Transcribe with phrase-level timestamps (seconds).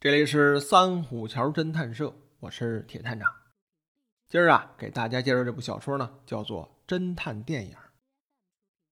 [0.00, 3.30] 这里是三虎桥侦探社，我是铁探长。
[4.30, 7.72] 今儿啊，给大家介绍这部小说呢，叫做《侦探电影》。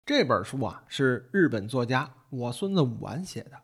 [0.05, 3.59] 这本书啊，是日本作家我孙子武丸写的。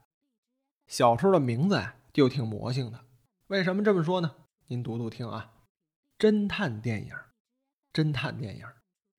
[0.87, 3.05] 小说的名字呀，就挺魔性的。
[3.49, 4.35] 为什么这么说呢？
[4.69, 5.53] 您读读听啊，
[6.19, 7.13] 《侦探电影》，
[7.93, 8.67] 侦探电影，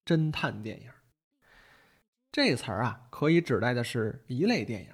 [0.03, 0.89] 侦探电影。
[2.31, 4.91] 这词儿啊，可以指代的是一类电影。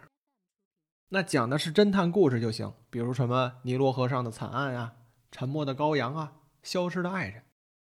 [1.14, 4.94] 那讲的是侦探故事就行，比如什么尼罗河上的惨案啊、
[5.30, 7.44] 沉默的羔羊啊、消失的爱人，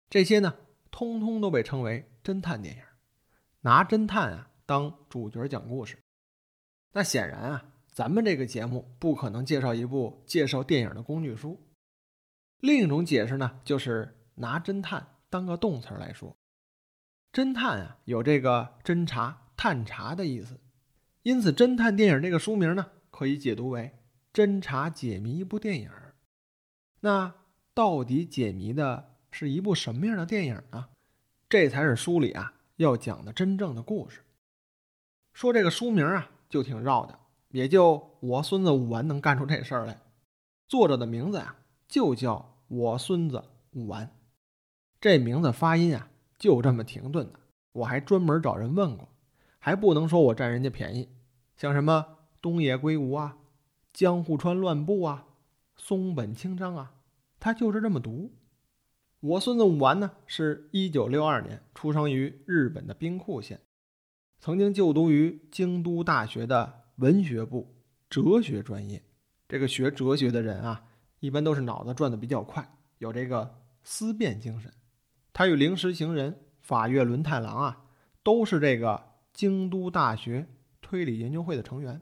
[0.09, 0.55] 这些呢，
[0.89, 2.81] 通通都被称为侦探电影，
[3.59, 5.99] 拿侦探啊当主角讲故事。
[6.93, 11.61] 那显然啊，咱们这个节目不可能介绍一部介绍电影的工具书。
[12.61, 16.37] 另一种解释呢，就是拿侦探当个动词来说，
[17.33, 20.57] 侦探啊有这个侦查、探查的意思，
[21.23, 22.91] 因此侦探电影这个书名呢。
[23.19, 23.91] 可以解读为
[24.31, 25.91] 侦查解谜一部电影，
[27.01, 27.35] 那
[27.73, 30.87] 到底解谜的是一部什么样的电影呢？
[31.49, 34.21] 这才是书里啊要讲的真正的故事。
[35.33, 39.99] 说这个书名啊就挺绕的，也就我孙子武完能干出这事儿来。
[40.69, 41.57] 作者的名字啊
[41.89, 44.09] 就叫我孙子武完，
[45.01, 47.39] 这名字发音啊就这么停顿的。
[47.73, 49.09] 我还专门找人问过，
[49.57, 51.09] 还不能说我占人家便宜，
[51.57, 52.18] 像什么。
[52.41, 53.37] 东野圭吾啊，
[53.91, 55.27] 江户川乱步啊，
[55.75, 56.93] 松本清张啊，
[57.39, 58.31] 他就是这么读。
[59.21, 63.59] 我孙子武丸呢，是一九六二年出生于日本的兵库县，
[64.39, 67.75] 曾经就读于京都大学的文学部
[68.09, 69.03] 哲学专业。
[69.47, 70.85] 这个学哲学的人啊，
[71.19, 74.71] 一般都是脑子转的比较快，有这个思辨精神。
[75.33, 77.85] 他与灵石行人、法月轮太郎啊，
[78.23, 80.47] 都是这个京都大学
[80.79, 82.01] 推理研究会的成员。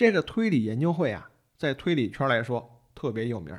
[0.00, 3.54] 这个推理研究会啊，在推理圈来说特别有名，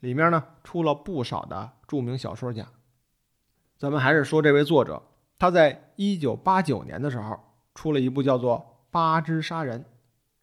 [0.00, 2.68] 里面呢出了不少的著名小说家。
[3.76, 5.00] 咱们还是说这位作者，
[5.38, 7.38] 他在一九八九年的时候
[7.76, 8.58] 出了一部叫做
[8.90, 9.82] 《八只杀人》，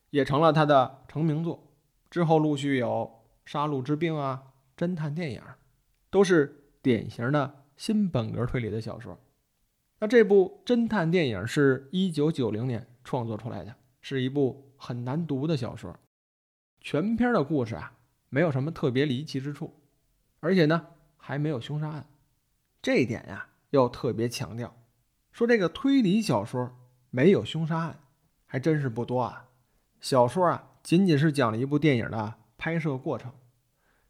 [0.09, 1.67] 也成了他的成名作。
[2.09, 3.11] 之后陆续有
[3.51, 4.41] 《杀戮之病》啊、
[4.77, 5.41] 侦探电影，
[6.09, 9.19] 都是典型的新本格推理的小说。
[9.99, 14.64] 那这部侦探电影是一九九零年创作出来的，是一部。
[14.77, 15.97] 很难读的小说，
[16.81, 17.93] 全篇的故事啊，
[18.29, 19.73] 没有什么特别离奇之处，
[20.39, 20.87] 而且呢，
[21.17, 22.07] 还没有凶杀案。
[22.81, 24.75] 这一点呀，要特别强调。
[25.31, 26.77] 说这个推理小说
[27.09, 27.99] 没有凶杀案，
[28.45, 29.49] 还真是不多啊。
[29.99, 33.33] 小说啊，仅仅是讲了一部电影的拍摄过程。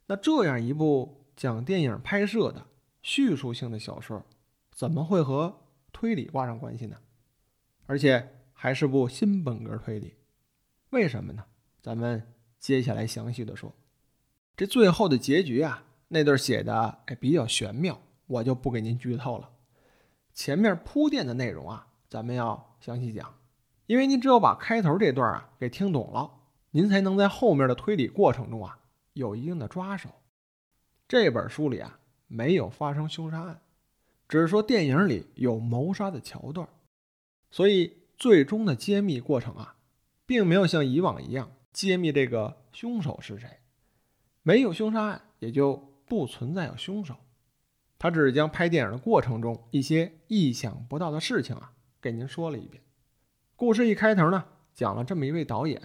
[0.06, 2.66] 那这样一部讲电影拍摄的
[3.02, 4.24] 叙述性的小说，
[4.70, 6.98] 怎么会和推理挂上关系呢？
[7.86, 10.14] 而且还是部新本格推理。
[10.96, 11.44] 为什么呢？
[11.82, 13.74] 咱们接下来详细的说。
[14.56, 19.50] 这最后的结局啊，那段写的哎比较玄妙，我就不给您剧透了。
[20.32, 23.34] 前面铺垫的内容啊，咱们要详细讲，
[23.84, 26.30] 因为您只有把开头这段啊给听懂了，
[26.70, 28.78] 您才能在后面的推理过程中啊
[29.12, 30.08] 有一定的抓手。
[31.06, 33.60] 这本书里啊没有发生凶杀案，
[34.26, 36.66] 只是说电影里有谋杀的桥段，
[37.50, 39.75] 所以最终的揭秘过程啊。
[40.26, 43.60] 并没有像以往一样揭秘这个凶手是谁，
[44.42, 47.16] 没有凶杀案，也就不存在有凶手。
[47.98, 52.82] 他只是将拍电影的过程中一些意想不到的事情啊，给您说了一遍。
[53.54, 54.44] 故事一开头呢，
[54.74, 55.80] 讲了这么一位导演，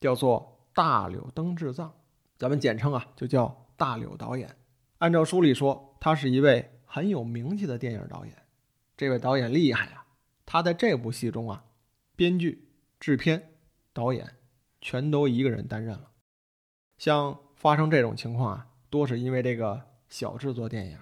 [0.00, 1.94] 叫做大柳登志藏，
[2.36, 4.56] 咱们简称啊，就叫大柳导演。
[4.98, 8.36] 按照书里说，他是一位很有名气的电影导演。
[8.96, 10.04] 这位导演厉害啊，
[10.44, 11.64] 他在这部戏中啊，
[12.16, 12.68] 编剧、
[12.98, 13.53] 制片。
[13.94, 14.28] 导演
[14.80, 16.10] 全都一个人担任了，
[16.98, 20.98] 像发生这种情况啊，多是因为这个小制作电影，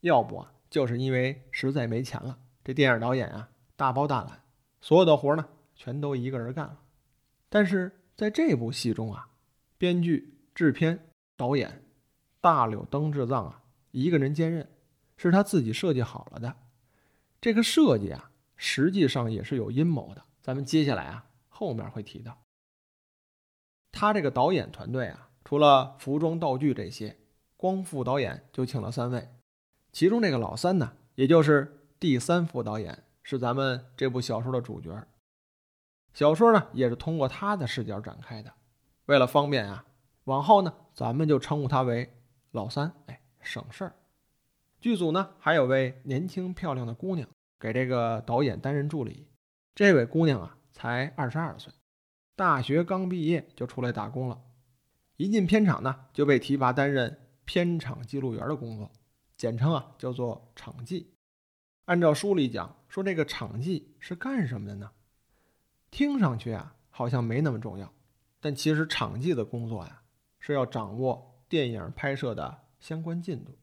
[0.00, 2.38] 要不啊，就是因为实在没钱了。
[2.64, 4.42] 这电影导演啊，大包大揽，
[4.80, 5.46] 所有的活呢，
[5.76, 6.80] 全都一个人干了。
[7.50, 9.28] 但是在这部戏中啊，
[9.76, 10.98] 编剧、制片、
[11.36, 11.84] 导演
[12.40, 14.66] 大柳登志藏啊，一个人兼任，
[15.18, 16.56] 是他自己设计好了的。
[17.40, 20.24] 这个设计啊，实际上也是有阴谋的。
[20.40, 21.26] 咱们接下来啊。
[21.56, 22.36] 后面会提到，
[23.92, 27.16] 他这个导演团队啊，除了服装道具这些，
[27.56, 29.28] 光副导演就请了三位，
[29.92, 35.06] 其中这个老三呢，也就是第三副导演，是咱们这部小说的主角。
[36.12, 38.52] 小说呢，也是通过他的视角展开的。
[39.06, 39.86] 为了方便啊，
[40.24, 42.12] 往后呢，咱们就称呼他为
[42.50, 43.94] 老三，哎，省事儿。
[44.80, 47.28] 剧组呢，还有位年轻漂亮的姑娘
[47.60, 49.28] 给这个导演担任助理，
[49.76, 50.58] 这位姑娘啊。
[50.74, 51.72] 才二十二岁，
[52.34, 54.42] 大学刚毕业就出来打工了。
[55.16, 58.90] 一进片场呢，就被提拔担任片场记录员的工作，
[59.36, 61.14] 简称啊叫做场记。
[61.84, 64.90] 按照书里讲，说这个场记是干什么的呢？
[65.92, 67.92] 听上去啊好像没那么重要，
[68.40, 70.02] 但其实场记的工作呀
[70.40, 73.56] 是要掌握电影拍摄的相关进度。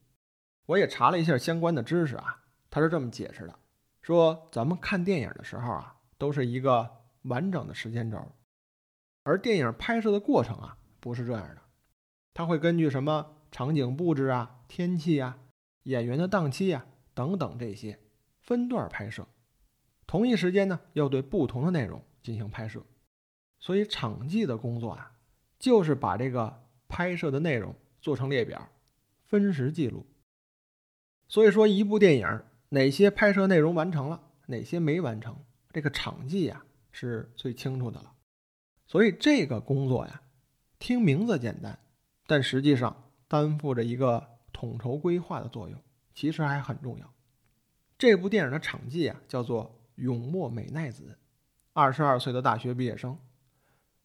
[0.64, 3.58] 我也查了一下相关的知识啊，他是这么解释的：
[4.00, 8.18] 说咱们看电影的时候啊，都是一个完整的时间轴。
[9.24, 11.62] 而电影拍摄的过程啊，不是这样的，
[12.34, 15.38] 它会根据什么场景布置啊、天气啊、
[15.84, 16.84] 演员的档期啊
[17.14, 17.98] 等等这些
[18.40, 19.26] 分段拍摄。
[20.06, 22.84] 同一时间呢，要对不同的内容进行拍摄。
[23.60, 25.12] 所以场记的工作啊，
[25.58, 28.68] 就是把这个拍摄的内容做成列表，
[29.24, 30.04] 分时记录。
[31.28, 38.14] 所以说，一部电影哪些拍摄内容完成了，哪些没完成，这个场记呀是最清楚的了。
[38.86, 40.22] 所以这个工作呀，
[40.78, 41.78] 听名字简单，
[42.26, 45.82] 但实际上担负着一个统筹规划的作用，
[46.14, 47.12] 其实还很重要。
[47.98, 51.18] 这部电影的场记啊，叫做永默美奈子，
[51.72, 53.18] 二十二岁的大学毕业生。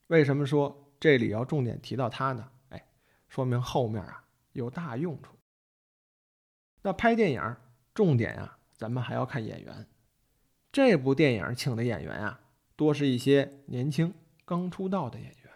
[0.07, 2.49] 为什么说这里要重点提到他呢？
[2.69, 2.87] 哎，
[3.27, 4.23] 说明后面啊
[4.53, 5.35] 有大用处。
[6.81, 7.55] 那拍电影
[7.93, 9.87] 重点啊，咱们还要看演员。
[10.71, 12.39] 这部电影请的演员啊，
[12.77, 14.13] 多是一些年轻。
[14.45, 15.51] 刚出道的演员，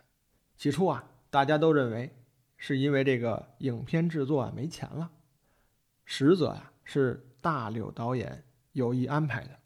[0.57, 2.13] 起初啊，大家都认为
[2.57, 5.09] 是因为这个影片制作啊没钱了，
[6.03, 9.59] 实则啊是大柳导演有意安排的。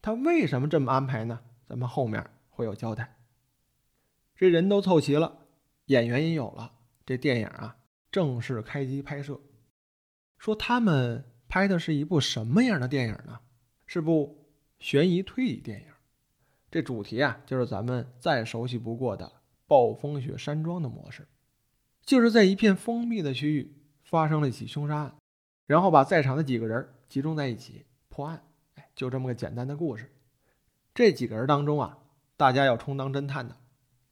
[0.00, 1.40] 他为什么这么安排呢？
[1.68, 3.18] 咱们后面会有交代。
[4.34, 5.46] 这人都凑齐了，
[5.86, 6.72] 演员也有了，
[7.04, 7.76] 这电影啊
[8.10, 9.38] 正式开机拍摄。
[10.38, 13.40] 说他们拍的是一部什么样的电影呢？
[13.84, 14.48] 是部
[14.78, 15.88] 悬疑推理电影。
[16.76, 19.32] 这主题啊，就是咱们再熟悉不过的
[19.66, 21.26] 暴风雪山庄的模式，
[22.02, 23.74] 就是在一片封闭的区域
[24.04, 25.14] 发生了一起凶杀案，
[25.64, 28.42] 然后把在场的几个人集中在一起破案。
[28.74, 30.12] 哎，就这么个简单的故事。
[30.92, 31.96] 这几个人当中啊，
[32.36, 33.56] 大家要充当侦探的，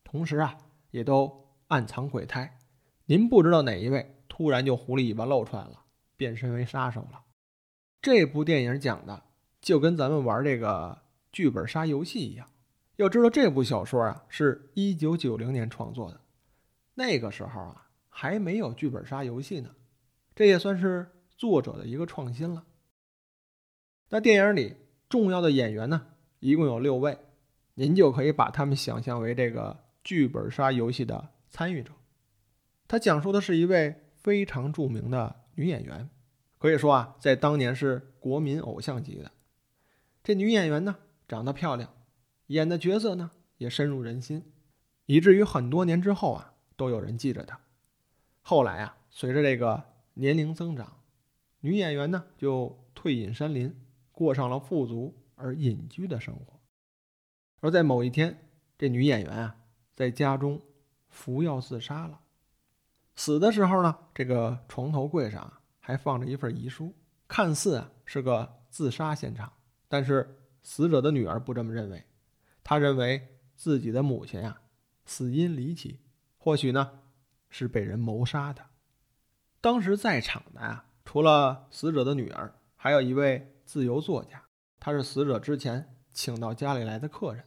[0.03, 0.57] 同时啊，
[0.91, 2.57] 也都暗藏鬼胎。
[3.05, 5.83] 您不知道哪一位突然就狐狸尾巴露出来了，
[6.17, 7.25] 变身为杀手了。
[8.01, 9.25] 这部电影讲的
[9.61, 12.49] 就跟咱们玩这个剧本杀游戏一样。
[12.97, 16.21] 要知道这部小说啊，是一九九零年创作的，
[16.95, 19.71] 那个时候啊还没有剧本杀游戏呢，
[20.37, 22.65] 这也算是作者的一个创新了。
[24.11, 24.77] 那电影里
[25.09, 26.07] 重要的演员呢，
[26.39, 27.19] 一共有六位，
[27.75, 31.93] 您就可以把他们想象为这个剧本杀游戏的参与者。
[32.87, 36.09] 他讲述的是一位非常著名的女演员，
[36.59, 39.33] 可以说啊，在当年是国民偶像级的。
[40.23, 41.94] 这女演员呢，长得漂亮。
[42.49, 44.53] 演的角色呢也深入人心，
[45.07, 47.59] 以至于很多年之后啊都有人记着他。
[48.43, 49.83] 后来啊，随着这个
[50.15, 51.01] 年龄增长，
[51.61, 53.75] 女演员呢就退隐山林，
[54.13, 56.61] 过上了富足而隐居的生活。
[57.61, 59.57] 而在某一天，这女演员啊
[59.95, 60.61] 在家中
[61.09, 62.21] 服药自杀了。
[63.17, 66.93] 死的时候呢，这个床头柜上还放着一份遗书，
[67.27, 69.51] 看似啊是个自杀现场，
[69.89, 72.05] 但是死者的女儿不这么认为。
[72.65, 74.63] 他认为自己的母亲呀
[75.05, 76.01] 死因离奇，
[76.39, 77.03] 或许呢
[77.51, 78.65] 是被人谋杀的。
[79.61, 84.43] 当时在场的啊，除了死者的女儿，还有一位自由作家，
[84.81, 87.45] 他是死者之前请到家里来的客人。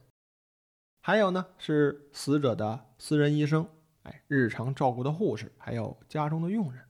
[1.01, 3.67] 还有呢是死者的私人医生，
[4.03, 6.86] 哎，日常照顾的护士，还有家中的佣人。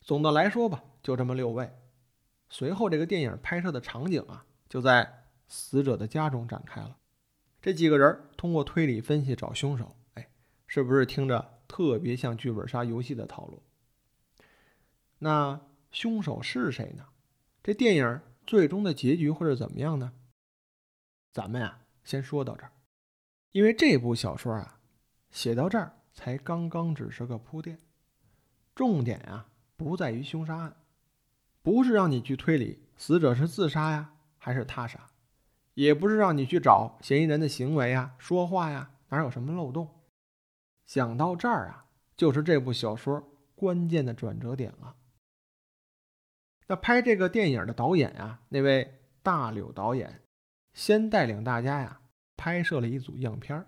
[0.00, 1.70] 总的来说吧，就这么六位。
[2.48, 5.26] 随后这个电影拍摄的场景啊，就在。
[5.48, 6.96] 死者的家中展开了，
[7.60, 10.30] 这几个人通过推理分析找凶手，哎，
[10.66, 13.62] 是不是听着特别像剧本杀游戏的套路？
[15.18, 17.06] 那凶手是谁呢？
[17.62, 20.12] 这电影最终的结局会是怎么样呢？
[21.32, 22.72] 咱们呀，先说到这儿，
[23.52, 24.80] 因为这部小说啊，
[25.30, 27.78] 写到这儿才刚刚只是个铺垫，
[28.74, 30.76] 重点啊不在于凶杀案，
[31.62, 35.07] 不是让你去推理死者是自杀呀还是他杀。
[35.78, 39.88] 也不是让你去找嫌疑人的行为呀、说话呀，哪有什么漏洞？
[40.86, 43.22] 想到这儿啊，就是这部小说
[43.54, 44.96] 关键的转折点了。
[46.66, 48.92] 那拍这个电影的导演呀，那位
[49.22, 50.20] 大柳导演，
[50.74, 52.00] 先带领大家呀
[52.36, 53.64] 拍摄了一组样片儿。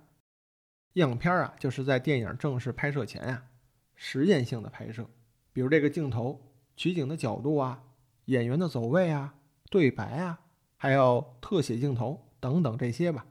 [0.95, 3.45] 样片儿啊，就是在电影正式拍摄前呀，
[3.95, 5.09] 实验性的拍摄，
[5.53, 6.41] 比如这个镜头
[6.75, 7.85] 取景的角度啊、
[8.25, 9.37] 演员的走位啊、
[9.71, 10.41] 对白啊。
[10.83, 13.27] 还有特写镜头等等这些吧，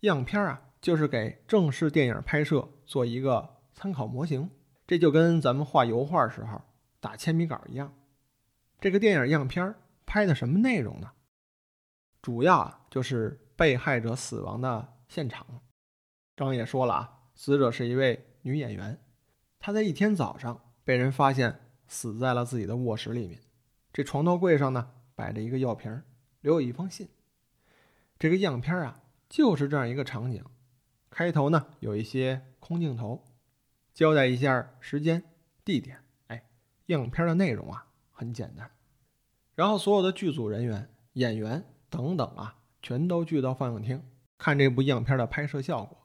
[0.00, 4.50] 样片啊，就是给正式电影拍摄做一个参考模型。
[4.86, 6.60] 这就跟咱们画油画时候
[7.00, 7.94] 打铅笔稿一样。
[8.78, 11.12] 这个电影样片拍的什么内容呢？
[12.20, 15.46] 主要啊就是被害者死亡的现场。
[16.36, 19.00] 刚也说了啊，死者是一位女演员，
[19.58, 21.58] 她在一天早上被人发现
[21.88, 23.40] 死在了自己的卧室里面。
[23.94, 26.02] 这床头柜上呢摆着一个药瓶，
[26.42, 27.08] 留有一封信。
[28.18, 30.44] 这个样片啊就是这样一个场景。
[31.08, 33.24] 开头呢有一些空镜头，
[33.92, 35.24] 交代一下时间、
[35.64, 36.04] 地点。
[36.28, 36.46] 哎，
[36.86, 38.70] 样片的内容啊很简单。
[39.54, 44.02] 然后所有的剧组人员、演员等等啊，全都聚到放映厅
[44.38, 45.98] 看这部样片的拍摄效果。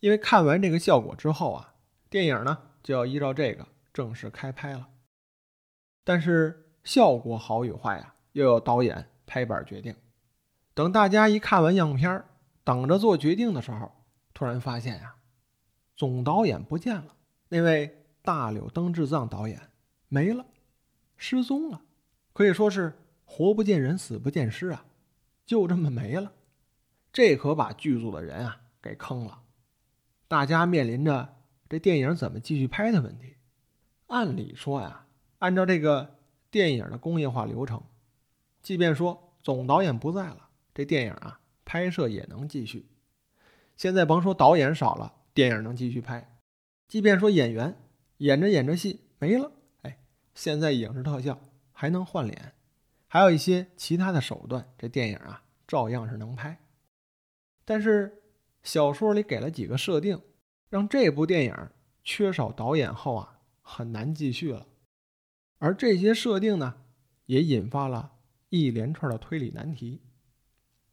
[0.00, 1.74] 因为看完这个效果之后啊，
[2.10, 4.90] 电影呢就要依照这个正式开拍了。
[6.04, 9.94] 但是效果好与坏啊，又有导演拍板决定。
[10.74, 12.24] 等大家一看完样片，
[12.64, 13.92] 等着做决定的时候。
[14.34, 15.16] 突然发现呀，
[15.96, 17.16] 总导演不见了，
[17.48, 19.60] 那位大柳登志藏导演
[20.06, 20.46] 没了，
[21.16, 21.82] 失踪了，
[22.32, 24.84] 可以说是活不见人，死不见尸啊，
[25.44, 26.32] 就这么没了。
[27.12, 29.42] 这可把剧组的人啊给坑了，
[30.28, 31.34] 大家面临着
[31.68, 33.34] 这电影怎么继续拍的问题。
[34.06, 35.06] 按理说呀，
[35.40, 36.18] 按照这个
[36.48, 37.82] 电影的工业化流程，
[38.62, 42.86] 即便说总导演不在了，这电影啊拍摄也能继续。
[43.76, 46.20] 现在甭说导演少了，电影能继续拍；
[46.88, 47.76] 即便说演员
[48.18, 49.98] 演着演着戏没了，哎，
[50.34, 51.38] 现在影视特效
[51.72, 52.54] 还能换脸，
[53.06, 56.58] 还有一些其他的手段，这电影啊照样是能拍。
[57.64, 58.22] 但是
[58.62, 60.20] 小说里给了几个设定，
[60.68, 61.54] 让这部电影
[62.02, 64.66] 缺少导演后啊很难继续了。
[65.58, 66.82] 而这些设定呢，
[67.26, 68.17] 也引发了
[68.48, 70.00] 一连串的推理难题。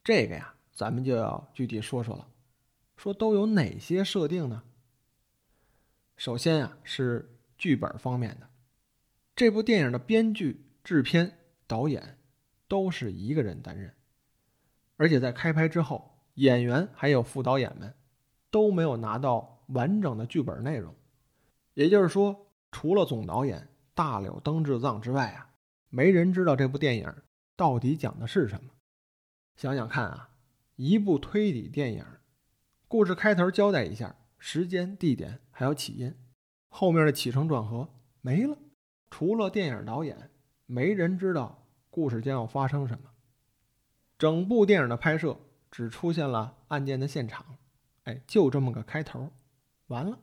[0.03, 2.27] 这个呀，咱们就要具体说说了。
[2.97, 4.63] 说都有哪些设定呢？
[6.15, 8.50] 首先呀，是剧本方面的。
[9.35, 12.17] 这部电影的编剧、制片、导演
[12.69, 13.93] 都是一个人担任，
[14.95, 17.93] 而且在开拍之后，演员还有副导演们
[18.50, 20.95] 都没有拿到完整的剧本内容。
[21.74, 25.50] 也就是说，除了总导演大柳登志藏之外啊，
[25.89, 27.13] 没人知道这部电影
[27.55, 28.71] 到底讲的是什么。
[29.55, 30.29] 想想看啊，
[30.75, 32.05] 一部推理电影。
[32.88, 36.15] 故事开头交代一下时间、地点，还有起因，
[36.69, 37.89] 后面的起承转合
[38.21, 38.57] 没了。
[39.09, 40.29] 除了电影导演，
[40.65, 43.09] 没人知道故事将要发生什么。
[44.17, 45.38] 整部电影的拍摄
[45.71, 47.57] 只出现了案件的现场，
[48.03, 49.31] 哎，就这么个开头，
[49.88, 50.19] 完了。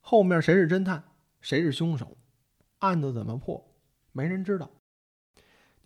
[0.00, 1.02] 后面谁是侦探，
[1.40, 2.16] 谁是凶手，
[2.78, 3.74] 案子怎么破，
[4.12, 4.70] 没人知道。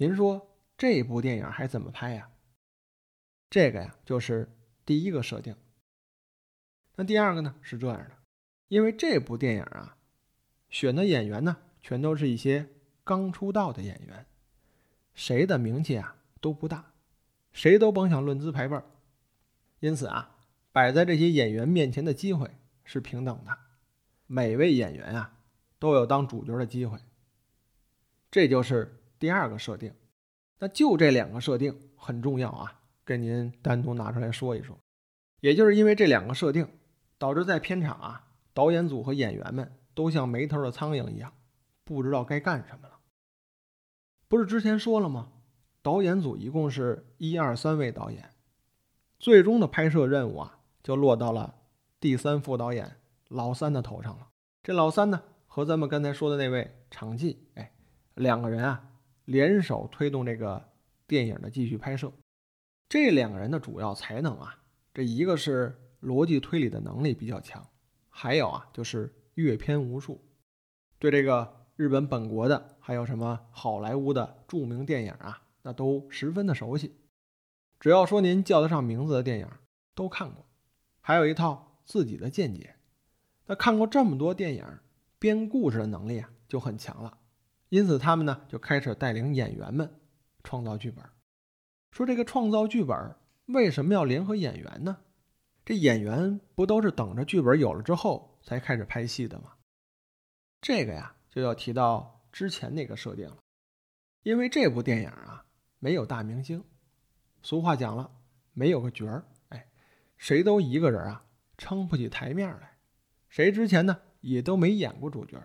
[0.00, 2.30] 您说这部电影还怎么拍呀？
[3.50, 4.48] 这个呀，就是
[4.86, 5.56] 第一个设定。
[6.94, 8.12] 那第二个呢是这样的，
[8.68, 9.96] 因为这部电影啊，
[10.70, 12.68] 选的演员呢全都是一些
[13.02, 14.24] 刚出道的演员，
[15.14, 16.92] 谁的名气啊都不大，
[17.52, 18.84] 谁都甭想论资排辈儿。
[19.80, 20.36] 因此啊，
[20.70, 22.48] 摆在这些演员面前的机会
[22.84, 23.58] 是平等的，
[24.28, 25.40] 每位演员啊
[25.80, 27.00] 都有当主角的机会。
[28.30, 29.92] 这就是第二个设定。
[30.58, 34.78] 那就这两个设定很重要啊，跟您单独拿出来说一说。
[35.40, 36.68] 也就是因为这两个设定。
[37.20, 41.32] 导致在片场啊，导演组和演员们都像没头的苍蝇一样，
[41.82, 43.00] 不知道该干什么了。
[44.28, 45.32] 不是之前说了吗？
[45.82, 48.30] 导演组一共是一二三位导演，
[49.18, 51.56] 最终的拍摄任务啊，就落到了
[51.98, 54.28] 第三副导演老三的头上了。
[54.62, 57.72] 这老三呢，和咱们刚才说的那位场记，哎，
[58.14, 58.88] 两个人啊，
[59.28, 60.70] 联手推动这个
[61.06, 62.12] 电影的继续拍摄。
[62.88, 65.84] 这两个人的主要才能啊，这一个是。
[66.00, 67.68] 逻辑推理的能力比较强，
[68.08, 70.24] 还有啊，就是阅片无数，
[71.00, 76.94] 对这个日本本国的，还有什么好莱坞的著名电影啊，那都十分的熟悉。
[77.80, 79.48] 只要说您叫得上名字的电影，
[79.96, 80.46] 都看过，
[81.00, 82.76] 还有一套自己的见解。
[83.46, 84.64] 那看过这么多电影，
[85.18, 87.18] 编故事的能力啊就很强了。
[87.68, 90.00] 因此，他们呢就开始带领演员们
[90.42, 91.04] 创造剧本。
[91.90, 94.98] 说这个创造剧本为什么要联合演员呢？
[95.64, 99.52] 这演员不都是等着剧本有了之后才开始拍戏的吗？
[100.60, 103.36] 这个呀，就要提到之前那个设定了。
[104.22, 105.44] 因为这部电影啊，
[105.78, 106.64] 没有大明星。
[107.42, 108.10] 俗话讲了，
[108.52, 109.68] 没有个角儿，哎，
[110.16, 111.24] 谁都一个人啊，
[111.56, 112.78] 撑不起台面来。
[113.28, 115.38] 谁之前呢，也都没演过主角。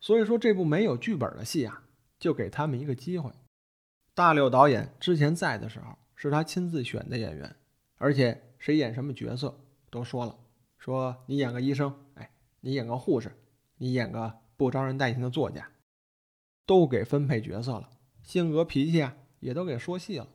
[0.00, 1.84] 所以说，这部没有剧本的戏啊，
[2.18, 3.30] 就给他们一个机会。
[4.14, 7.56] 大柳导演之前在的时候，是他亲自选的演员，
[7.98, 8.42] 而且。
[8.58, 9.60] 谁演什么角色
[9.90, 10.38] 都说了，
[10.78, 12.30] 说你演个医生，哎，
[12.62, 13.30] 你演个护士，
[13.76, 15.70] 你演个不招人待见的作家，
[16.64, 17.90] 都给分配角色了，
[18.22, 20.26] 性格脾气啊也都给说细了，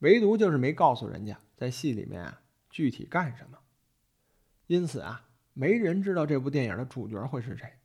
[0.00, 3.56] 唯独就是没告诉人家在戏里面啊具体干什么。
[4.66, 7.77] 因此啊，没人知道这部电影的主角会是谁。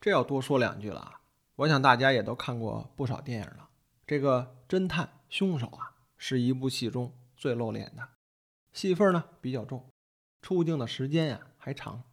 [0.00, 1.20] 这要多说两句了啊！
[1.56, 3.68] 我想大家也都看过不少电影了。
[4.06, 8.08] 这个侦探凶手啊，是一部戏中最露脸的，
[8.72, 9.90] 戏份呢比较重，
[10.40, 12.04] 出镜的时间呀还长。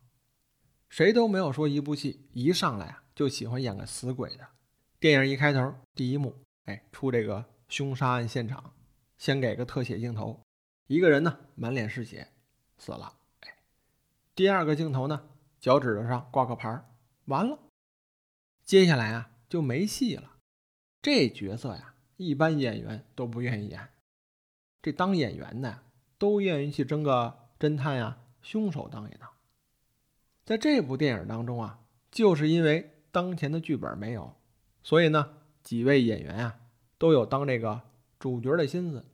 [0.89, 4.47] 谁都没有说一部戏一上来啊就喜欢演个死鬼的。
[4.99, 8.73] 电影一开头第一幕，哎，出这个凶杀案现场，
[9.17, 10.41] 先给个特写镜头，
[10.87, 12.29] 一个人呢满脸是血，
[12.79, 13.13] 死了。
[13.41, 13.57] 哎，
[14.33, 15.27] 第二个镜头呢，
[15.59, 16.83] 脚趾头上挂个牌
[17.25, 17.59] 完了。
[18.65, 20.37] 接下来啊就没戏了。
[20.99, 23.89] 这角色呀，一般演员都不愿意演。
[24.81, 25.83] 这当演员的
[26.17, 29.29] 都愿意去争个侦探呀、凶手当一当。
[30.43, 31.79] 在这部电影当中啊，
[32.09, 34.35] 就是因为当前的剧本没有，
[34.81, 36.59] 所以呢，几位演员啊
[36.97, 37.81] 都有当这个
[38.17, 39.05] 主角的心思。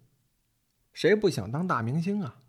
[0.93, 2.41] 谁不想当大明星啊？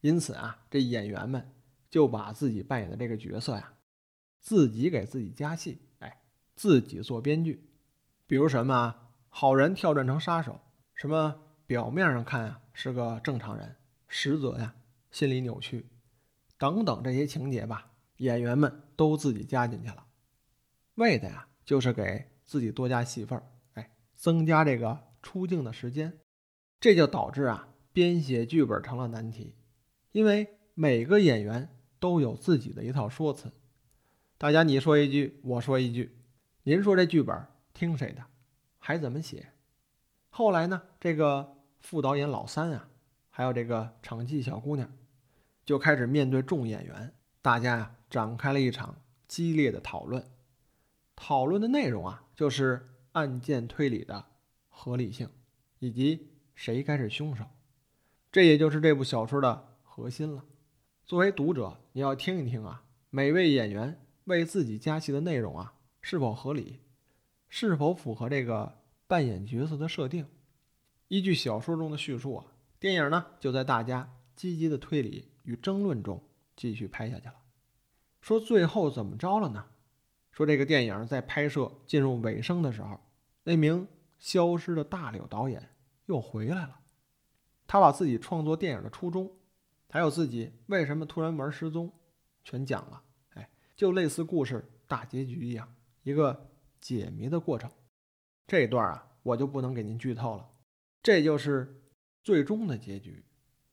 [0.00, 1.52] 因此啊，这演员们
[1.90, 3.74] 就把自己扮演的这个角色呀，
[4.40, 5.78] 自己给自己加戏，
[6.56, 7.70] 自己做编剧。
[8.26, 8.96] 比如什么
[9.28, 10.60] 好人跳转成杀手，
[10.94, 13.76] 什么表面上看啊是个正常人，
[14.08, 14.74] 实则呀
[15.12, 15.86] 心理扭曲，
[16.58, 20.06] 等等这些情节吧，演员们都自己加进去了，
[20.94, 26.18] 为的呀就是给自己多加戏份儿哎，增加这个出镜的时间，
[26.80, 29.54] 这就导致啊编写剧本成了难题，
[30.12, 31.68] 因为每个演员
[32.00, 33.52] 都有自己的一套说辞，
[34.38, 36.15] 大家你说一句，我说一句，
[36.68, 37.46] 您说这剧本。
[37.72, 38.24] 听谁的，
[38.78, 39.52] 还怎么写？
[40.30, 40.82] 后来呢？
[40.98, 42.88] 这个副导演老三啊，
[43.30, 44.90] 还有这个场记小姑娘，
[45.64, 48.96] 就开始面对众演员，大家呀展开了一场
[49.28, 50.24] 激烈的讨论。
[51.14, 54.24] 讨论的内容啊，就是案件推理的
[54.68, 55.30] 合理性，
[55.78, 57.44] 以及谁该是凶手。
[58.32, 60.44] 这也就是这部小说的核心了。
[61.04, 65.74] 作为读者，你要听一听啊，每位演员为自己加戏的内容啊，
[66.08, 66.78] 是否合理？
[67.48, 70.24] 是否符合这个扮演角色的设定？
[71.08, 72.46] 依据小说中的叙述啊，
[72.78, 76.22] 电影呢就在大家积极的推理与争论中
[76.54, 77.34] 继续拍下去了。
[78.20, 79.66] 说最后怎么着了呢？
[80.30, 83.00] 说这个电影在拍摄进入尾声的时候，
[83.42, 83.88] 那名
[84.20, 85.70] 消失的大柳导演
[86.04, 86.78] 又回来了。
[87.66, 89.28] 他把自己创作电影的初衷，
[89.88, 91.92] 还有自己为什么突然玩失踪，
[92.44, 93.02] 全讲了。
[93.30, 95.68] 哎，就类似故事大结局一样，
[96.06, 96.50] 一个。
[96.78, 97.68] 解谜的过程，
[98.46, 100.48] 这一段啊，我就不能给您剧透了。
[101.02, 101.82] 这就是
[102.22, 103.24] 最终的结局。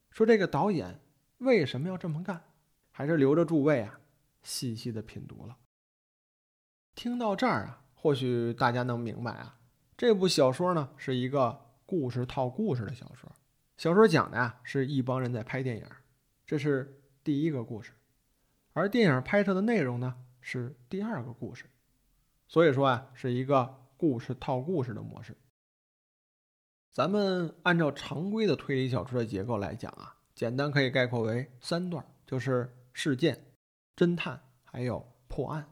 [0.10, 1.00] 说这个导演
[1.39, 2.41] 为什么要这么干，
[2.89, 4.00] 还是留着诸位啊
[4.41, 5.58] 细细的品读了。
[6.96, 9.60] 听到这儿啊，或许大家能明白啊，
[9.96, 13.32] 这部小说呢是一个故事套故事的小说。
[13.78, 15.88] 小说讲的呀是一帮人在拍电影，
[16.48, 17.91] 这是第一个故事，
[18.72, 21.65] 而电影拍摄的内容呢是第二个故事。
[22.54, 25.36] 所以说啊，是一个故事套故事的模式。
[26.92, 33.44] 咱们按照常规的推理小说的结构来讲啊，简单可以概括为三段，就是事件、
[33.96, 35.68] 侦探还有破案。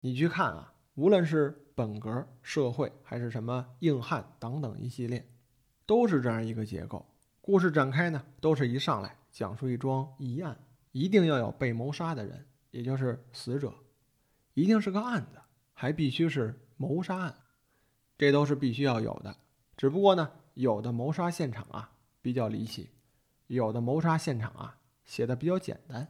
[0.00, 5.30] 你去看啊，无论是本格、社会还是什么硬汉等等一系列，
[5.84, 7.04] 都是这样一个结构。
[7.42, 10.58] 故事展开呢，都是一上来讲述一桩疑案，
[10.92, 13.74] 一定要有被谋杀的人，也就是死者，
[14.54, 15.38] 一定是个案子。
[15.80, 17.36] 还必须是谋杀案，
[18.18, 19.36] 这都是必须要有的。
[19.76, 22.90] 只不过呢，有的谋杀现场啊比较离奇，
[23.46, 26.08] 有的谋杀现场啊写的比较简单。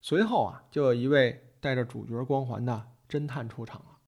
[0.00, 3.98] 随后啊，就有一位带着主角光环的侦探出场了。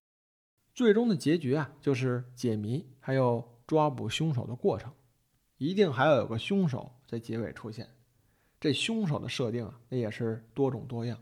[0.73, 4.91] 最终的结局啊，就是解谜，还有抓捕凶手的过程。
[5.55, 7.87] 一定还要有个凶手在结尾出现。
[8.59, 11.17] 这凶手的设定啊，那也是多种多样。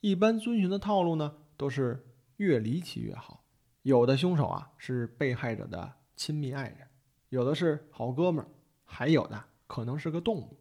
[0.00, 2.04] 一般遵循的套路呢，都是。
[2.40, 3.44] 越离奇越好。
[3.82, 6.88] 有的凶手啊是被害者的亲密爱人，
[7.28, 8.48] 有的是好哥们儿，
[8.82, 10.58] 还有的可能是个动物。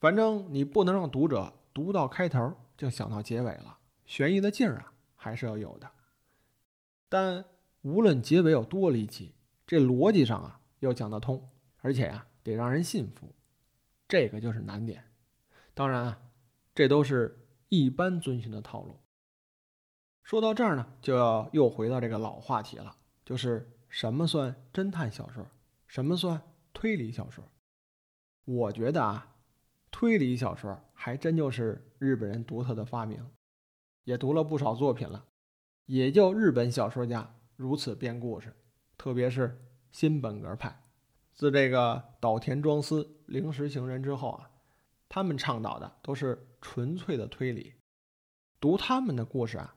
[0.00, 5.88] 反正你不能让读者读到开头就想到结尾了，悬疑的劲儿啊还是要有的。
[7.08, 7.44] 但
[7.82, 9.32] 无论结尾有多离奇，
[9.64, 11.48] 这逻辑上啊要讲得通，
[11.82, 13.32] 而且呀得让人信服，
[14.08, 15.04] 这个就是难点。
[15.72, 16.22] 当然啊，
[16.74, 18.98] 这都是一般遵循的套路。
[20.22, 25.46] 说到这儿呢，就要又回到这个老话题了，就是什么算侦探小说，
[25.86, 26.40] 什么算
[26.72, 27.44] 推理小说？
[28.44, 29.36] 我觉得啊，
[29.90, 33.24] 推理小说还真就是日本人独特的发明。
[34.04, 35.26] 也读了不少作品了，
[35.86, 38.52] 也就日本小说家如此编故事，
[38.98, 40.82] 特别是新本格派。
[41.32, 44.50] 自这个岛田庄司、灵石行人之后啊，
[45.08, 47.74] 他们倡导的都是纯粹的推理。
[48.58, 49.76] 读他们的故事啊，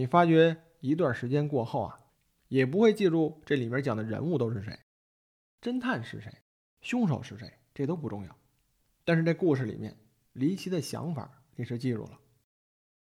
[0.00, 2.00] 你发觉一段时间过后啊，
[2.48, 4.78] 也不会记住这里面讲的人物都是谁，
[5.60, 6.32] 侦探是谁，
[6.80, 8.34] 凶手是谁，这都不重要。
[9.04, 9.98] 但是这故事里面
[10.32, 12.18] 离奇的想法你是记住了，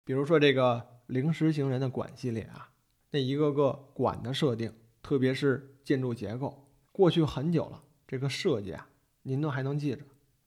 [0.04, 2.70] 比如说这个灵石行人的馆系列啊，
[3.10, 7.82] 那一个个馆的设定，特别是建筑结构，过去很久了。
[8.06, 8.88] 这个设计啊，
[9.22, 10.02] 您都还能记着，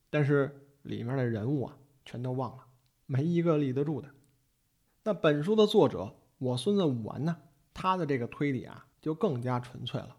[0.10, 2.68] 但是里面的人物啊，全都忘了，
[3.06, 4.12] 没一个立得住的。
[5.04, 7.38] 那本书的作者我孙子武完呢，
[7.74, 10.18] 他的这个推理啊，就更加纯粹了，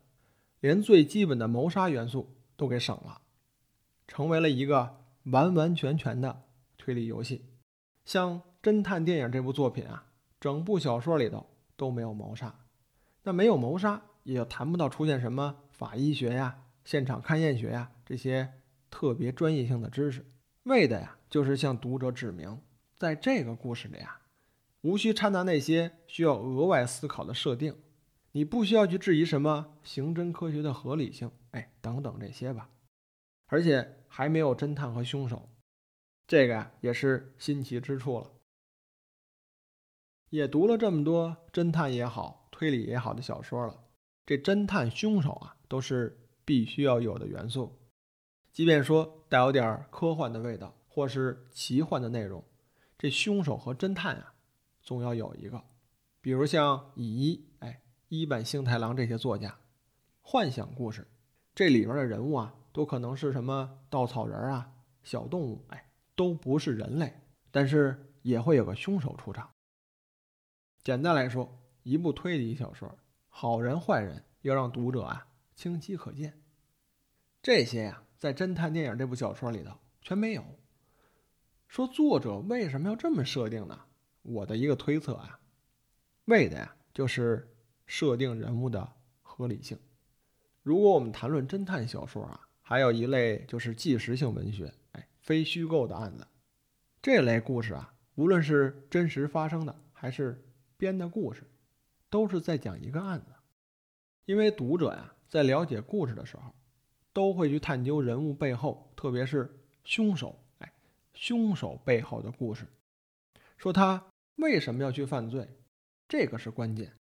[0.60, 3.20] 连最基本的谋杀元素都给省了，
[4.06, 6.42] 成为了一个完完全全的
[6.76, 7.44] 推理游戏。
[8.04, 10.06] 像侦探电影这部作品啊，
[10.40, 12.54] 整部小说里头都没有谋杀，
[13.22, 16.64] 那没有谋杀，也就谈不到出现什么法医学呀。
[16.84, 18.50] 现场勘验学呀，这些
[18.90, 20.24] 特别专业性的知识，
[20.62, 22.60] 为的呀就是向读者指明，
[22.96, 24.18] 在这个故事里啊，
[24.82, 27.76] 无需掺杂那些需要额外思考的设定，
[28.32, 32.70] 你不需要去质疑什么刑侦科学的合理性，哎，等等这些吧。
[33.46, 35.48] 而且还没有侦探和凶手，
[36.26, 38.32] 这个呀也是新奇之处了。
[40.30, 43.84] 也读了这么多侦探也好、推理也好的小说了，
[44.26, 46.24] 这侦探、凶手啊都是。
[46.48, 47.78] 必须要有的元素，
[48.54, 52.42] 即便说带有点科幻的味道或是奇幻的内容，
[52.96, 54.32] 这凶手和侦探啊，
[54.88, 55.62] 总要有一个。
[56.22, 59.58] 比如像乙一、哎一坂幸太郎这些作家，
[60.22, 61.06] 幻想故事，
[61.54, 64.72] 这里边的人物啊，都可能是什么稻草人啊、
[65.02, 67.20] 小动物，哎，都不是人类，
[67.50, 69.50] 但是也会有个凶手出场。
[70.82, 72.98] 简单来说，一部推理小说，
[73.28, 75.26] 好人坏人要让读者啊。
[75.54, 76.40] 清晰可见，
[77.42, 80.42] 这些呀，在侦探电影这部小说里头全没有。
[81.66, 83.84] 说作者为什么要这么设定呢？
[84.28, 85.40] 我的一个推测啊，
[86.26, 87.48] 为的呀，就是
[87.86, 89.78] 设定人物的合理性。
[90.62, 96.26] 如果我们谈论侦探小说啊，还有一类就是纪实性文学，哎，非虚构的案子，
[97.00, 100.44] 这类故事啊，无论是真实发生的还是
[100.76, 101.42] 编的故事，
[102.10, 103.32] 都是在讲一个案子，
[104.24, 105.14] 因为读者呀。
[105.28, 106.54] 在了解故事的时候，
[107.12, 110.72] 都会去探究人物背后，特别是凶手，哎，
[111.12, 112.66] 凶手背后的故事，
[113.58, 114.02] 说他
[114.38, 115.48] 为什么要去犯罪，
[116.08, 116.92] 这个是关键。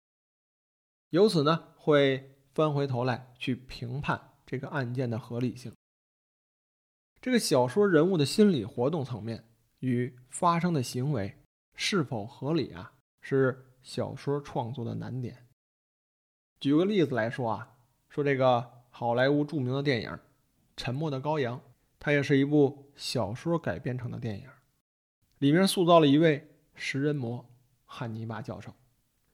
[1.11, 5.73] 由此呢，会翻回头来去评判这个案件的合理性。
[7.21, 11.35] 这个小说人物的心理活动层面与发生的行为
[11.75, 15.47] 是否合理啊，是小说创作的难点。
[16.61, 17.73] 举个例子来说啊。
[18.09, 20.09] 说这个好莱坞著名的电影
[20.75, 21.59] 《沉默的羔羊》，
[21.99, 24.49] 它也是一部小说改编成的电影，
[25.37, 27.45] 里面塑造了一位食人魔
[27.85, 28.73] 汉尼拔教授。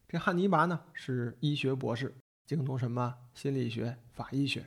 [0.09, 2.14] 这汉尼拔呢是医学博士，
[2.46, 4.66] 精通什么心理学、法医学，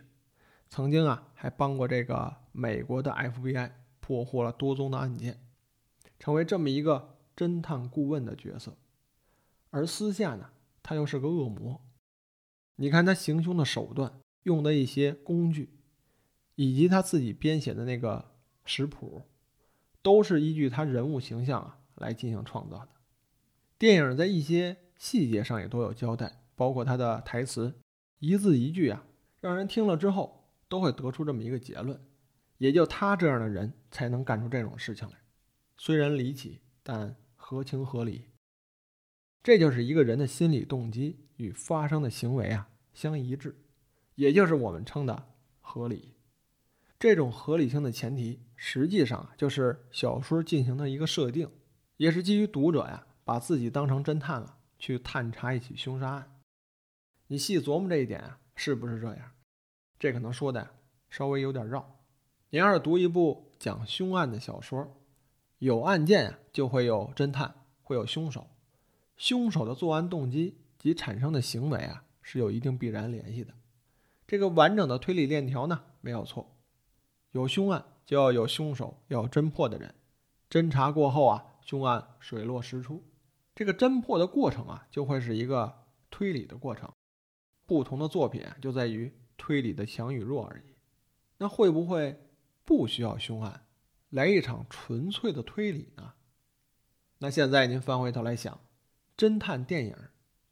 [0.70, 5.40] 曾经啊还帮过这个美国的 FBI 破获了多宗的案件，
[6.20, 8.78] 成为这么一个侦探顾问的角色。
[9.70, 10.50] 而私下呢，
[10.82, 11.82] 他又是个恶魔。
[12.78, 15.70] 你看他行凶的手段，用的一些工具，
[16.56, 18.34] 以及他自己编写的那个
[18.66, 19.24] 食谱，
[20.02, 22.90] 都是依据他人物形象啊来进行创造的。
[23.78, 27.74] 电影在一些细节上也都有交代，包括他的台词，
[28.20, 29.06] 一字一句啊，
[29.42, 32.00] 让人听了之后都会得出这么一个结论：
[32.58, 35.16] 也就他这样的人才能干出这种事情来。
[35.78, 38.30] 虽然离奇，但合情合理。
[39.44, 43.56] 这就是一个人的心理动机与发生的行为啊相一致，
[44.16, 45.28] 也就是我们称的
[45.60, 46.16] 合理。
[46.98, 51.48] 这种合理性的前提，实际上就是小说进行的一个设定，
[51.98, 56.40] 也是基于读者呀把自己当成侦探了，去探查一起凶杀案。
[57.28, 59.32] 你细琢磨这一点啊，是不是这样？
[59.98, 60.76] 这可能说的
[61.10, 62.00] 稍微有点绕。
[62.50, 65.02] 你要是读一部讲凶案的小说，
[65.60, 68.48] 有案件啊，就会有侦探，会有凶手。
[69.18, 73.54] 凶手的作案动机及产生的行为啊，是有一定必然联系的。
[74.28, 76.56] 这个完整的推理链条呢，没有错。
[77.32, 79.96] 有凶案就要有凶手，要侦破的人。
[80.50, 83.04] 侦查过后啊，凶案水落石出。
[83.54, 86.90] 这个侦破的过程啊，就会是一个推理的过程。
[87.66, 90.76] 不同的作品就在于推理的强与弱而已。
[91.38, 92.18] 那会不会
[92.64, 93.66] 不需要凶案，
[94.10, 96.14] 来一场纯粹的推理呢？
[97.18, 98.62] 那现在您翻回头来想。
[99.18, 99.96] 侦探电影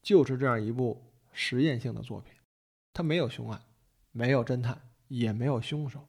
[0.02, 2.34] 就是这样一部实验性的作品，
[2.94, 3.62] 它没有凶案，
[4.12, 6.08] 没有侦探，也没有凶手，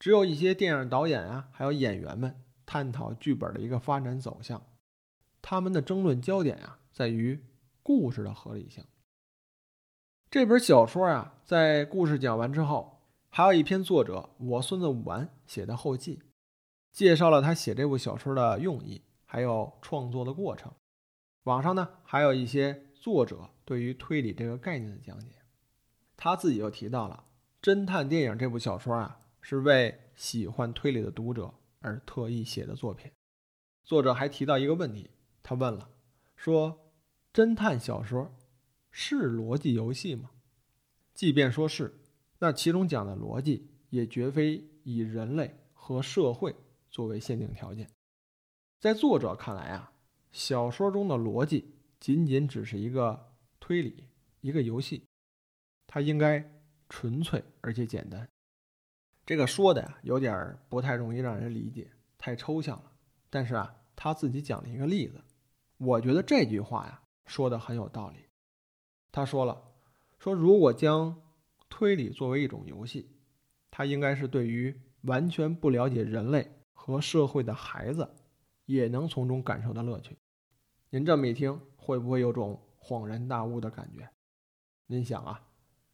[0.00, 4.62] 只有一些电影导演啊，还有演员们探讨剧本的一个发展走向。
[5.42, 7.44] 他们的争论焦点啊，在于
[7.82, 8.84] 故事的合理性。
[10.30, 16.22] 这本小说啊，在故事讲完之后，还有一篇作者我孙子武完写的后记，
[16.92, 20.72] 介绍了他写这部小说的用意，还有创作的过程。
[21.44, 25.36] 网上呢，还有一些作者对于推理这个概念的讲解。
[26.16, 27.24] 他自己又提到了
[27.64, 31.52] 《侦探电影》这部小说啊，是为喜欢推理的读者
[31.84, 33.12] 而特意写的作品。
[33.84, 35.10] 作者还提到一个问题，
[35.42, 35.90] 他问了，
[36.34, 36.90] 说
[37.32, 38.34] ：“侦探小说
[38.90, 40.30] 是逻辑游戏吗？
[41.12, 42.00] 即便说是，
[42.38, 46.56] 那其中讲的逻辑也绝非以人类和社会
[46.90, 47.90] 作为限定条件。”
[48.80, 49.92] 在作者看来啊。
[50.32, 54.08] 小说中的逻辑仅仅只是一个推理，
[54.40, 55.06] 一个游戏，
[55.86, 58.28] 它应该纯粹而且简单。
[59.26, 62.92] 这个说的呀，有点不太容易让人理解，太抽象了。
[63.30, 65.22] 但是啊，他自己讲了一个例子，
[65.78, 68.26] 我觉得这句话呀说的很有道理。
[69.10, 69.62] 他说了，
[70.18, 71.22] 说如果将
[71.68, 73.10] 推理作为一种游戏，
[73.70, 78.14] 它应该是对于完全不了解人类和社会的孩子，
[78.66, 80.16] 也能从中感受到乐趣。
[80.90, 84.08] 您这么一听，会不会有种恍然大悟的感觉？
[84.86, 85.42] 您想啊，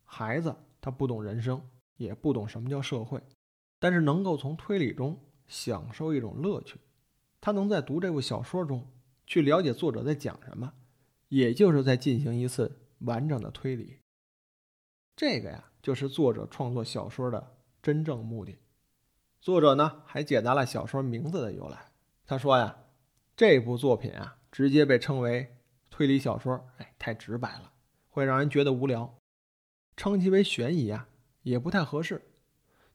[0.05, 1.62] 孩子他不懂人生，
[2.01, 3.23] 也不懂什么叫社会，
[3.79, 6.81] 但是能够从推理中享受一种乐趣。
[7.41, 8.91] 他能在读这部小说中
[9.27, 10.73] 去了解作者在讲什么，
[11.29, 13.99] 也就是在进行一次完整的推理。
[15.15, 18.57] 这个呀，就是作者创作小说的真正目的。
[19.41, 21.93] 作者呢，还解答了小说名字的由来。
[22.25, 22.77] 他说呀，
[23.37, 24.39] 这部作品啊。
[24.53, 25.59] 直接被称为
[25.91, 27.73] 推理小说，哎，太直白了，
[28.09, 29.17] 会让人觉得无聊。
[29.97, 31.07] 称其为悬疑啊，
[31.42, 32.31] 也不太合适。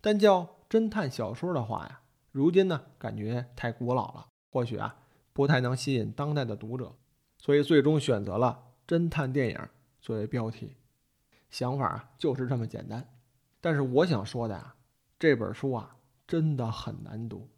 [0.01, 4.97] 但叫侦探小说的话呀，如今呢，感觉太古老了，或许啊，
[5.33, 6.95] 不太能吸引当代的读者，
[7.37, 9.59] 所以最终选择了侦探电影
[9.99, 10.75] 作为标题。
[11.49, 13.07] 想法啊，就是这么简单。
[13.61, 14.75] 但是我想说的啊，
[15.17, 17.49] 这本书啊，真的很难读，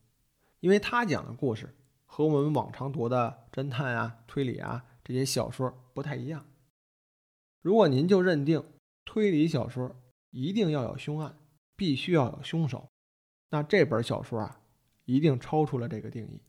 [0.59, 1.73] 因为他讲的故事。
[2.09, 6.45] 和我们往常读的侦探啊、推理啊这些小说不太一样。
[7.61, 8.63] 如果您就认定
[9.03, 9.93] 推理小说
[10.39, 11.35] 一定要有凶案，
[11.75, 12.87] 必须要有凶手，
[13.49, 14.61] 那这本小说啊
[15.05, 16.39] 一定超出了这个定义。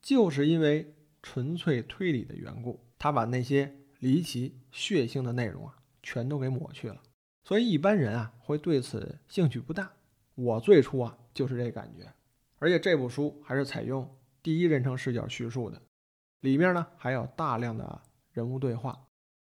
[0.00, 0.94] 就是因为
[1.24, 7.02] 纯粹推理的缘故，他把那些离奇血腥的内容啊全都给抹去了，
[7.42, 9.90] 所以一般人啊会对此兴趣不大。
[10.36, 12.14] 我最初啊就是这感觉，
[12.60, 14.08] 而且这部书还是采用。
[14.40, 15.82] 第一人称视角叙述的，
[16.40, 19.08] 里面呢还有大量的人物对话，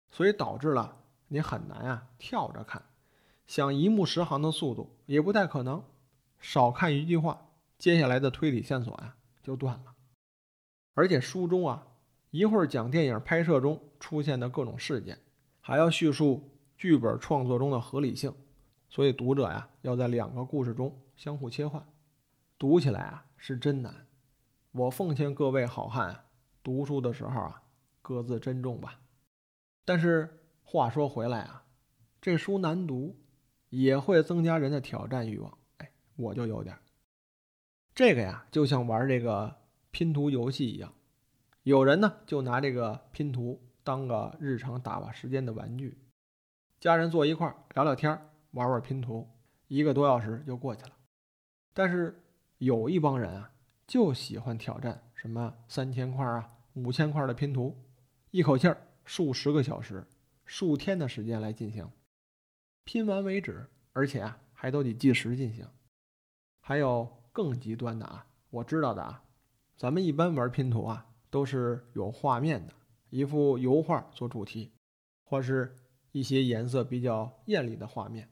[0.09, 2.83] 所以导致了你很难啊跳着看，
[3.53, 5.83] 想一目十行的速度也不太可能。
[6.39, 9.93] 少看一句话，接下来的推理线索呀就断了。
[10.95, 11.85] 而且书中啊
[12.31, 15.19] 一会儿讲电影拍摄中出现的各种事件，
[15.61, 18.33] 还要叙述剧本创作中的合理性，
[18.89, 21.85] 所以读者呀要在两个故事中相互切换，
[22.57, 24.07] 读起来啊是真难。
[24.71, 26.25] 我奉劝各位好汉，
[26.63, 27.61] 读书的时候啊，
[28.01, 28.99] 各自珍重吧。
[29.85, 31.65] 但是话说回来啊，
[32.19, 33.15] 这书难读，
[33.75, 35.57] 也会增加人的挑战欲望。
[35.77, 36.77] 哎，我就有点
[37.95, 39.55] 这个呀，就像玩这个
[39.89, 40.93] 拼图游戏一样，
[41.63, 45.97] 有人呢就拿这个拼图当个日常打发时间的玩具，
[46.79, 49.27] 家人坐一块儿聊聊天，玩玩拼图，
[49.67, 50.91] 一个多小时就过去了。
[51.73, 52.23] 但是
[52.59, 53.49] 有一帮人啊。
[53.85, 57.77] 就喜欢挑战什么三千块啊、五千块的拼图，
[58.31, 60.07] 一口气儿数十个小时、
[60.45, 61.87] 数天的时间来进行，
[62.83, 65.67] 拼完为止，而且啊还都得计时进行。
[66.59, 69.23] 还有更极端的啊，我知道的啊，
[69.75, 72.73] 咱们一般玩拼图啊都是有画面的，
[73.09, 74.71] 一幅油画做主题，
[75.23, 75.77] 或是
[76.11, 78.29] 一些颜色比较艳丽的画面，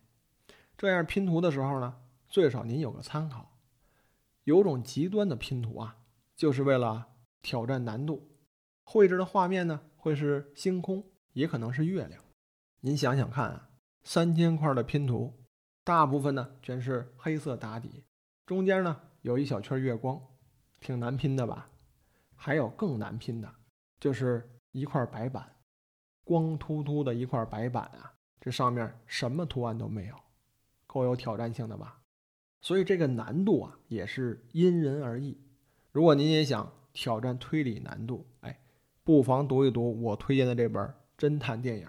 [0.78, 3.60] 这样拼图的时候呢，最少您有个参考。
[4.44, 5.98] 有种极端的拼图啊，
[6.36, 7.10] 就是为了
[7.42, 8.28] 挑战难度。
[8.84, 12.24] 绘制的画面呢，会是星空，也可能是月亮。
[12.80, 13.70] 您想想看啊，
[14.04, 15.34] 三千块的拼图，
[15.84, 18.04] 大部分呢全是黑色打底，
[18.46, 20.22] 中间呢有一小圈月光，
[20.80, 21.70] 挺难拼的吧？
[22.36, 23.54] 还有更难拼的，
[24.00, 25.56] 就是一块白板，
[26.24, 30.16] 光秃秃的一块白板啊，这上面什么图案都没有，
[30.88, 32.02] 够有挑战性的吧？
[32.62, 35.40] 所以这个难度啊，也是因人而异。
[35.92, 38.60] 如果您也想挑战推理难度，哎，
[39.04, 41.88] 不妨读一读我推荐的这本侦探电影，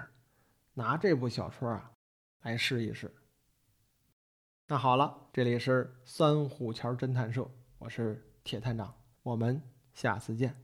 [0.74, 1.91] 拿这部小说啊
[2.42, 3.12] 来试一试。
[4.68, 9.60] 那好了，这里是三虎桥侦探社，我是铁探长，我们
[9.92, 10.61] 下次见。